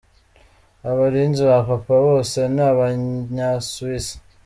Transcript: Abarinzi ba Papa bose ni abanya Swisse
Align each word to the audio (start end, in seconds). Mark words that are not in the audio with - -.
Abarinzi 0.89 1.41
ba 1.49 1.59
Papa 1.69 1.95
bose 2.07 2.39
ni 2.55 2.61
abanya 2.69 3.49
Swisse 3.69 4.15